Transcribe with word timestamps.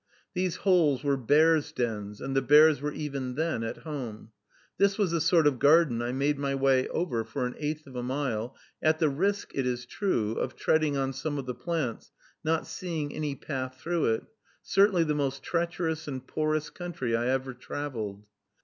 These 0.33 0.55
holes 0.65 1.03
were 1.03 1.15
bears' 1.15 1.71
dens, 1.71 2.21
and 2.21 2.35
the 2.35 2.41
bears 2.41 2.81
were 2.81 2.91
even 2.91 3.35
then 3.35 3.61
at 3.63 3.83
home. 3.83 4.31
This 4.79 4.97
was 4.97 5.11
the 5.11 5.21
sort 5.21 5.45
of 5.45 5.59
garden 5.59 6.01
I 6.01 6.11
made 6.11 6.39
my 6.39 6.55
way 6.55 6.87
over, 6.87 7.23
for 7.23 7.45
an 7.45 7.53
eighth 7.59 7.85
of 7.85 7.95
a 7.95 8.01
mile, 8.01 8.57
at 8.81 8.97
the 8.97 9.09
risk, 9.09 9.51
it 9.53 9.67
is 9.67 9.85
true, 9.85 10.31
of 10.31 10.55
treading 10.55 10.97
on 10.97 11.13
some 11.13 11.37
of 11.37 11.45
the 11.45 11.53
plants, 11.53 12.11
not 12.43 12.65
seeing 12.65 13.13
any 13.13 13.35
path 13.35 13.79
through 13.79 14.05
it, 14.15 14.23
certainly 14.63 15.03
the 15.03 15.13
most 15.13 15.43
treacherous 15.43 16.07
and 16.07 16.25
porous 16.25 16.71
country 16.71 17.15
I 17.15 17.27
ever 17.27 17.53
traveled. 17.53 18.25